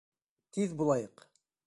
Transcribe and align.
Тиҙ 0.57 0.73
булайыҡ! 0.81 1.27